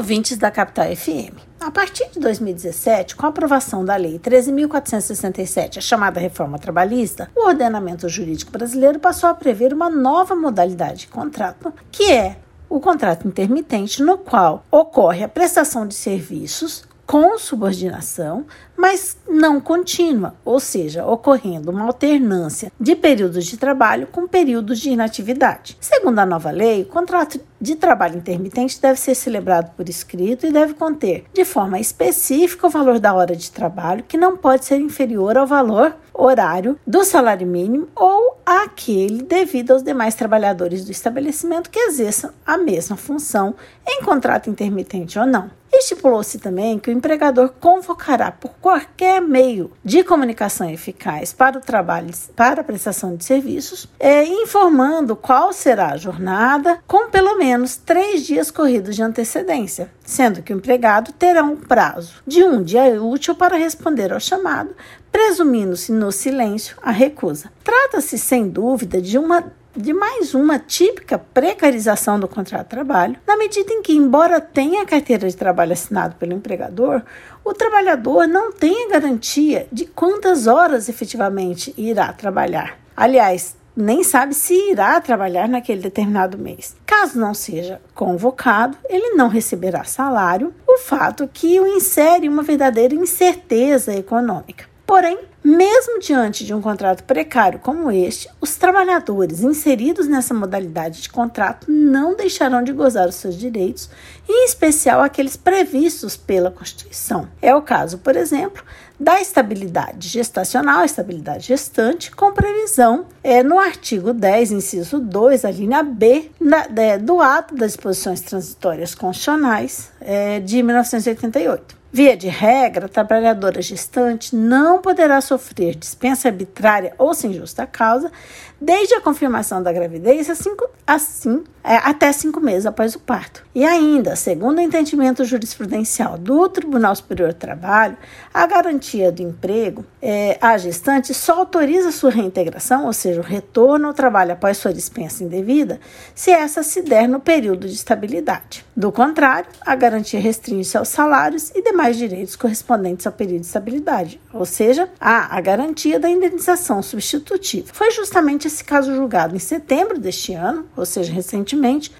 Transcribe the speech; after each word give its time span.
ouvintes 0.00 0.38
da 0.38 0.50
Capital 0.50 0.96
FM. 0.96 1.36
A 1.60 1.70
partir 1.70 2.08
de 2.10 2.18
2017, 2.18 3.14
com 3.14 3.26
a 3.26 3.28
aprovação 3.28 3.84
da 3.84 3.96
Lei 3.96 4.18
13.467, 4.18 5.76
a 5.76 5.80
chamada 5.82 6.18
reforma 6.18 6.58
trabalhista, 6.58 7.30
o 7.36 7.46
ordenamento 7.46 8.08
jurídico 8.08 8.50
brasileiro 8.50 8.98
passou 8.98 9.28
a 9.28 9.34
prever 9.34 9.74
uma 9.74 9.90
nova 9.90 10.34
modalidade 10.34 11.00
de 11.00 11.08
contrato, 11.08 11.70
que 11.92 12.10
é 12.10 12.38
o 12.66 12.80
contrato 12.80 13.28
intermitente, 13.28 14.02
no 14.02 14.16
qual 14.16 14.64
ocorre 14.70 15.22
a 15.22 15.28
prestação 15.28 15.86
de 15.86 15.94
serviços 15.94 16.88
com 17.10 17.36
subordinação, 17.36 18.46
mas 18.76 19.18
não 19.28 19.60
contínua, 19.60 20.34
ou 20.44 20.60
seja, 20.60 21.04
ocorrendo 21.04 21.72
uma 21.72 21.82
alternância 21.82 22.72
de 22.80 22.96
períodos 22.96 23.44
de 23.44 23.58
trabalho 23.58 24.06
com 24.06 24.26
períodos 24.26 24.78
de 24.78 24.90
inatividade. 24.90 25.76
Segundo 25.78 26.20
a 26.20 26.24
nova 26.24 26.50
lei, 26.50 26.82
o 26.82 26.86
contrato 26.86 27.40
de 27.60 27.76
trabalho 27.76 28.16
intermitente 28.16 28.80
deve 28.80 28.98
ser 28.98 29.14
celebrado 29.14 29.72
por 29.76 29.88
escrito 29.88 30.46
e 30.46 30.52
deve 30.52 30.74
conter, 30.74 31.24
de 31.32 31.44
forma 31.44 31.78
específica, 31.78 32.66
o 32.66 32.70
valor 32.70 32.98
da 32.98 33.12
hora 33.12 33.36
de 33.36 33.50
trabalho, 33.50 34.04
que 34.06 34.16
não 34.16 34.36
pode 34.36 34.64
ser 34.64 34.80
inferior 34.80 35.36
ao 35.36 35.46
valor 35.46 35.94
horário 36.14 36.78
do 36.86 37.04
salário 37.04 37.46
mínimo 37.46 37.88
ou 37.94 38.38
aquele 38.44 39.22
devido 39.22 39.72
aos 39.72 39.82
demais 39.82 40.14
trabalhadores 40.14 40.84
do 40.84 40.90
estabelecimento 40.90 41.70
que 41.70 41.78
exerçam 41.78 42.30
a 42.46 42.58
mesma 42.58 42.96
função 42.96 43.54
em 43.86 44.02
contrato 44.02 44.50
intermitente 44.50 45.18
ou 45.18 45.26
não. 45.26 45.50
Estipulou-se 45.72 46.38
também 46.38 46.78
que 46.78 46.90
o 46.90 46.92
empregador 46.92 47.50
convocará 47.60 48.32
por 48.32 48.50
qualquer 48.60 49.20
meio 49.20 49.70
de 49.84 50.02
comunicação 50.02 50.68
eficaz 50.68 51.32
para 51.32 51.58
o 51.58 51.60
trabalho, 51.60 52.10
para 52.34 52.60
a 52.60 52.64
prestação 52.64 53.14
de 53.14 53.24
serviços, 53.24 53.88
é, 53.98 54.24
informando 54.24 55.14
qual 55.14 55.52
será 55.52 55.92
a 55.92 55.96
jornada, 55.96 56.80
com 56.88 57.08
pelo 57.08 57.38
menos 57.38 57.49
três 57.76 58.26
dias 58.26 58.50
corridos 58.50 58.96
de 58.96 59.02
antecedência, 59.02 59.90
sendo 60.04 60.42
que 60.42 60.52
o 60.52 60.56
empregado 60.56 61.12
terá 61.12 61.42
um 61.42 61.56
prazo 61.56 62.14
de 62.26 62.42
um 62.44 62.62
dia 62.62 63.02
útil 63.02 63.34
para 63.34 63.56
responder 63.56 64.12
ao 64.12 64.20
chamado, 64.20 64.74
presumindo-se 65.10 65.92
no 65.92 66.12
silêncio 66.12 66.76
a 66.82 66.90
recusa. 66.90 67.50
Trata-se, 67.64 68.18
sem 68.18 68.48
dúvida, 68.48 69.00
de 69.00 69.18
uma 69.18 69.52
de 69.76 69.92
mais 69.92 70.34
uma 70.34 70.58
típica 70.58 71.16
precarização 71.16 72.18
do 72.18 72.26
contrato 72.26 72.64
de 72.64 72.70
trabalho, 72.70 73.16
na 73.26 73.36
medida 73.36 73.72
em 73.72 73.82
que, 73.82 73.92
embora 73.92 74.40
tenha 74.40 74.82
a 74.82 74.86
carteira 74.86 75.28
de 75.28 75.36
trabalho 75.36 75.72
assinado 75.72 76.16
pelo 76.16 76.32
empregador, 76.32 77.02
o 77.44 77.54
trabalhador 77.54 78.26
não 78.26 78.52
tem 78.52 78.86
a 78.86 78.90
garantia 78.90 79.68
de 79.70 79.86
quantas 79.86 80.48
horas 80.48 80.88
efetivamente 80.88 81.72
irá 81.78 82.12
trabalhar. 82.12 82.78
Aliás, 82.96 83.56
nem 83.80 84.04
sabe 84.04 84.34
se 84.34 84.54
irá 84.70 85.00
trabalhar 85.00 85.48
naquele 85.48 85.80
determinado 85.80 86.38
mês. 86.38 86.76
Caso 86.86 87.18
não 87.18 87.34
seja 87.34 87.80
convocado, 87.94 88.76
ele 88.88 89.14
não 89.14 89.28
receberá 89.28 89.84
salário, 89.84 90.54
o 90.66 90.78
fato 90.78 91.28
que 91.32 91.58
o 91.58 91.66
insere 91.66 92.28
uma 92.28 92.42
verdadeira 92.42 92.94
incerteza 92.94 93.94
econômica. 93.94 94.69
Porém, 94.90 95.20
mesmo 95.44 96.00
diante 96.00 96.44
de 96.44 96.52
um 96.52 96.60
contrato 96.60 97.04
precário 97.04 97.60
como 97.60 97.92
este, 97.92 98.28
os 98.40 98.56
trabalhadores 98.56 99.40
inseridos 99.40 100.08
nessa 100.08 100.34
modalidade 100.34 101.00
de 101.00 101.08
contrato 101.08 101.70
não 101.70 102.16
deixarão 102.16 102.60
de 102.60 102.72
gozar 102.72 103.08
os 103.08 103.14
seus 103.14 103.36
direitos, 103.36 103.88
em 104.28 104.46
especial 104.46 105.00
aqueles 105.00 105.36
previstos 105.36 106.16
pela 106.16 106.50
Constituição. 106.50 107.28
É 107.40 107.54
o 107.54 107.62
caso, 107.62 107.98
por 107.98 108.16
exemplo, 108.16 108.64
da 108.98 109.20
estabilidade 109.20 110.08
gestacional, 110.08 110.84
estabilidade 110.84 111.46
gestante, 111.46 112.10
com 112.10 112.32
previsão 112.32 113.06
é, 113.22 113.44
no 113.44 113.60
artigo 113.60 114.12
10, 114.12 114.50
inciso 114.50 114.98
2, 114.98 115.44
a 115.44 115.52
linha 115.52 115.84
B, 115.84 116.32
na, 116.40 116.66
do 117.00 117.20
ato 117.20 117.54
das 117.54 117.74
disposições 117.74 118.22
transitórias 118.22 118.96
constitucionais 118.96 119.92
é, 120.00 120.40
de 120.40 120.60
1988. 120.64 121.78
Via 121.92 122.16
de 122.16 122.28
regra, 122.28 122.86
a 122.86 122.88
trabalhadora 122.88 123.60
gestante 123.60 124.36
não 124.36 124.80
poderá 124.80 125.20
sofrer 125.20 125.74
dispensa 125.74 126.28
arbitrária 126.28 126.94
ou 126.96 127.12
sem 127.12 127.32
justa 127.32 127.66
causa 127.66 128.12
desde 128.60 128.94
a 128.94 129.00
confirmação 129.00 129.60
da 129.60 129.72
gravidez 129.72 130.30
assim, 130.30 130.50
assim 130.86 131.42
é, 131.62 131.76
até 131.76 132.10
cinco 132.12 132.40
meses 132.40 132.66
após 132.66 132.94
o 132.94 132.98
parto. 132.98 133.44
E 133.54 133.64
ainda, 133.64 134.16
segundo 134.16 134.58
o 134.58 134.62
entendimento 134.62 135.24
jurisprudencial 135.24 136.16
do 136.16 136.48
Tribunal 136.48 136.94
Superior 136.94 137.32
do 137.32 137.38
Trabalho, 137.38 137.96
a 138.32 138.46
garantia 138.46 139.12
do 139.12 139.22
emprego 139.22 139.84
é, 140.00 140.38
à 140.40 140.56
gestante 140.56 141.12
só 141.12 141.40
autoriza 141.40 141.90
sua 141.90 142.10
reintegração, 142.10 142.86
ou 142.86 142.92
seja, 142.92 143.20
o 143.20 143.24
retorno 143.24 143.88
ao 143.88 143.94
trabalho 143.94 144.32
após 144.32 144.56
sua 144.56 144.72
dispensa 144.72 145.22
indevida, 145.22 145.80
se 146.14 146.30
essa 146.30 146.62
se 146.62 146.82
der 146.82 147.08
no 147.08 147.20
período 147.20 147.66
de 147.66 147.74
estabilidade. 147.74 148.64
Do 148.74 148.90
contrário, 148.90 149.50
a 149.60 149.74
garantia 149.74 150.20
restringe-se 150.20 150.78
aos 150.78 150.88
salários 150.88 151.50
e 151.50 151.62
demais 151.62 151.96
direitos 151.96 152.36
correspondentes 152.36 153.06
ao 153.06 153.12
período 153.12 153.40
de 153.40 153.46
estabilidade, 153.46 154.20
ou 154.32 154.46
seja, 154.46 154.88
há 154.98 155.36
a 155.36 155.40
garantia 155.40 156.00
da 156.00 156.08
indenização 156.08 156.82
substitutiva. 156.82 157.68
Foi 157.72 157.90
justamente 157.90 158.46
esse 158.46 158.64
caso 158.64 158.94
julgado 158.94 159.36
em 159.36 159.38
setembro 159.38 159.98
deste 159.98 160.32
ano, 160.32 160.64
ou 160.76 160.86
seja, 160.86 161.12
recentemente, 161.12 161.49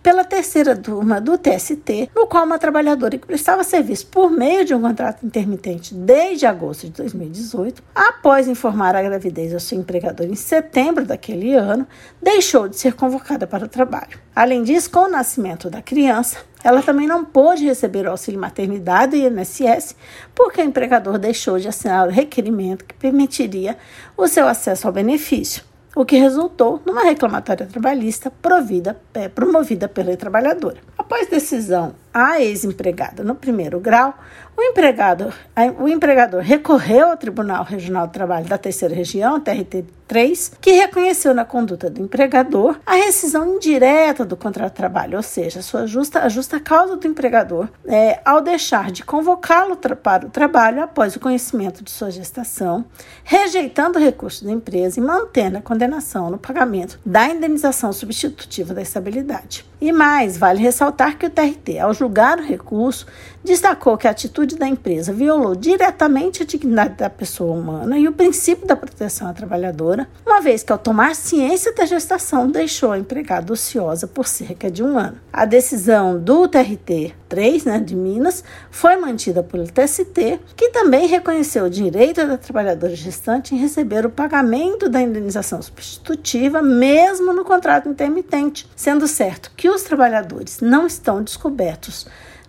pela 0.02 0.24
terceira 0.24 0.76
turma 0.76 1.20
do 1.20 1.38
TST, 1.38 2.10
no 2.14 2.26
qual 2.26 2.44
uma 2.44 2.58
trabalhadora 2.58 3.18
que 3.18 3.26
prestava 3.26 3.64
serviço 3.64 4.06
por 4.06 4.30
meio 4.30 4.64
de 4.64 4.74
um 4.74 4.80
contrato 4.80 5.24
intermitente 5.24 5.94
desde 5.94 6.46
agosto 6.46 6.86
de 6.86 6.92
2018, 6.92 7.82
após 7.94 8.48
informar 8.48 8.94
a 8.94 9.02
gravidez 9.02 9.52
ao 9.54 9.60
seu 9.60 9.78
empregador 9.78 10.26
em 10.26 10.34
setembro 10.34 11.04
daquele 11.04 11.54
ano, 11.54 11.86
deixou 12.20 12.68
de 12.68 12.76
ser 12.76 12.94
convocada 12.94 13.46
para 13.46 13.64
o 13.64 13.68
trabalho. 13.68 14.18
Além 14.34 14.62
disso, 14.62 14.90
com 14.90 15.00
o 15.00 15.10
nascimento 15.10 15.68
da 15.68 15.82
criança, 15.82 16.38
ela 16.62 16.82
também 16.82 17.06
não 17.06 17.24
pôde 17.24 17.64
receber 17.64 18.06
o 18.06 18.10
auxílio 18.10 18.40
maternidade 18.40 19.16
e 19.16 19.26
INSS 19.26 19.96
porque 20.34 20.60
o 20.60 20.64
empregador 20.64 21.18
deixou 21.18 21.58
de 21.58 21.68
assinar 21.68 22.06
o 22.06 22.10
requerimento 22.10 22.84
que 22.84 22.94
permitiria 22.94 23.76
o 24.16 24.28
seu 24.28 24.46
acesso 24.46 24.86
ao 24.86 24.92
benefício 24.92 25.69
o 26.00 26.04
que 26.06 26.16
resultou 26.16 26.80
numa 26.86 27.02
reclamatória 27.02 27.66
trabalhista 27.66 28.30
provida, 28.30 28.96
é, 29.12 29.28
promovida 29.28 29.86
pela 29.86 30.16
trabalhadora. 30.16 30.78
Após 30.96 31.28
decisão 31.28 31.94
a 32.12 32.40
ex-empregada 32.40 33.22
no 33.22 33.34
primeiro 33.34 33.78
grau, 33.80 34.14
o, 34.56 34.62
empregado, 34.62 35.32
o 35.78 35.88
empregador 35.88 36.42
recorreu 36.42 37.08
ao 37.08 37.16
Tribunal 37.16 37.64
Regional 37.64 38.06
do 38.06 38.12
Trabalho 38.12 38.46
da 38.46 38.58
Terceira 38.58 38.94
Região, 38.94 39.40
TRT3, 39.40 40.52
que 40.60 40.72
reconheceu 40.72 41.32
na 41.32 41.46
conduta 41.46 41.88
do 41.88 42.02
empregador 42.02 42.78
a 42.84 42.94
rescisão 42.94 43.54
indireta 43.54 44.22
do 44.22 44.36
contrato 44.36 44.72
de 44.72 44.76
trabalho, 44.76 45.16
ou 45.16 45.22
seja, 45.22 45.62
sua 45.62 45.86
justa, 45.86 46.20
a 46.20 46.28
justa 46.28 46.60
causa 46.60 46.96
do 46.96 47.06
empregador 47.06 47.68
é, 47.86 48.20
ao 48.22 48.42
deixar 48.42 48.90
de 48.90 49.02
convocá-lo 49.02 49.76
para 49.76 50.26
o 50.26 50.30
trabalho 50.30 50.82
após 50.82 51.16
o 51.16 51.20
conhecimento 51.20 51.82
de 51.82 51.90
sua 51.90 52.10
gestação, 52.10 52.84
rejeitando 53.24 53.98
o 53.98 54.02
recurso 54.02 54.44
da 54.44 54.52
empresa 54.52 55.00
e 55.00 55.02
mantendo 55.02 55.56
a 55.56 55.62
condenação 55.62 56.28
no 56.28 56.36
pagamento 56.36 57.00
da 57.06 57.28
indenização 57.28 57.92
substitutiva 57.92 58.74
da 58.74 58.82
estabilidade. 58.82 59.64
E 59.80 59.90
mais, 59.92 60.36
vale 60.36 60.60
ressaltar 60.60 61.16
que 61.16 61.24
o 61.24 61.30
TRT, 61.30 61.78
ao 61.78 61.94
julgar 62.00 62.38
o 62.38 62.42
recurso, 62.42 63.06
destacou 63.44 63.96
que 63.96 64.08
a 64.08 64.10
atitude 64.10 64.56
da 64.56 64.66
empresa 64.66 65.12
violou 65.12 65.54
diretamente 65.54 66.42
a 66.42 66.46
dignidade 66.46 66.94
da 66.94 67.10
pessoa 67.10 67.54
humana 67.54 67.98
e 67.98 68.08
o 68.08 68.12
princípio 68.12 68.66
da 68.66 68.74
proteção 68.74 69.28
à 69.28 69.32
trabalhadora, 69.32 70.08
uma 70.24 70.40
vez 70.40 70.62
que, 70.62 70.72
ao 70.72 70.78
tomar 70.78 71.14
ciência 71.14 71.74
da 71.74 71.84
gestação, 71.84 72.50
deixou 72.50 72.92
a 72.92 72.98
empregada 72.98 73.52
ociosa 73.52 74.06
por 74.06 74.26
cerca 74.26 74.70
de 74.70 74.82
um 74.82 74.98
ano. 74.98 75.18
A 75.32 75.44
decisão 75.44 76.18
do 76.18 76.48
TRT 76.48 77.14
3, 77.28 77.64
né, 77.64 77.78
de 77.78 77.94
Minas, 77.94 78.42
foi 78.70 78.96
mantida 78.96 79.42
pelo 79.42 79.64
TST, 79.64 80.40
que 80.56 80.70
também 80.70 81.06
reconheceu 81.06 81.66
o 81.66 81.70
direito 81.70 82.26
da 82.26 82.36
trabalhadora 82.36 82.94
gestante 82.96 83.54
em 83.54 83.58
receber 83.58 84.04
o 84.04 84.10
pagamento 84.10 84.88
da 84.88 85.00
indenização 85.00 85.62
substitutiva, 85.62 86.60
mesmo 86.60 87.32
no 87.32 87.44
contrato 87.44 87.88
intermitente, 87.88 88.68
sendo 88.74 89.06
certo 89.06 89.52
que 89.56 89.68
os 89.68 89.82
trabalhadores 89.82 90.60
não 90.60 90.86
estão 90.86 91.22
descobertos 91.22 91.89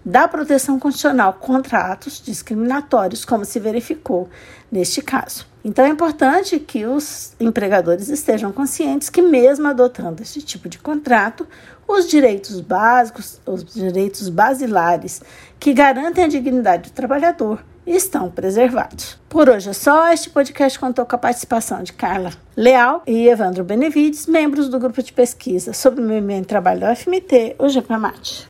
da 0.03 0.27
proteção 0.27 0.79
constitucional 0.79 1.33
contra 1.33 1.91
atos 1.91 2.21
discriminatórios, 2.23 3.23
como 3.23 3.45
se 3.45 3.59
verificou 3.59 4.29
neste 4.71 5.01
caso. 5.01 5.45
Então 5.63 5.85
é 5.85 5.89
importante 5.89 6.59
que 6.59 6.85
os 6.85 7.33
empregadores 7.39 8.09
estejam 8.09 8.51
conscientes 8.51 9.09
que, 9.09 9.21
mesmo 9.21 9.67
adotando 9.67 10.23
esse 10.23 10.41
tipo 10.41 10.67
de 10.67 10.79
contrato, 10.79 11.47
os 11.87 12.09
direitos 12.09 12.59
básicos, 12.59 13.39
os 13.45 13.63
direitos 13.63 14.27
basilares 14.29 15.21
que 15.59 15.73
garantem 15.73 16.23
a 16.23 16.27
dignidade 16.27 16.89
do 16.89 16.93
trabalhador 16.93 17.63
estão 17.85 18.29
preservados. 18.29 19.19
Por 19.29 19.49
hoje 19.49 19.69
é 19.69 19.73
só. 19.73 20.11
Este 20.11 20.29
podcast 20.29 20.79
contou 20.79 21.05
com 21.05 21.15
a 21.15 21.19
participação 21.19 21.83
de 21.83 21.93
Carla 21.93 22.31
Leal 22.55 23.03
e 23.05 23.27
Evandro 23.27 23.63
Benevides, 23.63 24.25
membros 24.25 24.67
do 24.67 24.79
grupo 24.79 25.01
de 25.03 25.13
pesquisa 25.13 25.73
sobre 25.73 26.01
o 26.01 26.07
movimento 26.07 26.45
e 26.45 26.47
trabalho 26.47 26.79
da 26.79 26.91
UFMT, 26.93 27.55
o 27.59 27.67
GPAMAT. 27.67 28.49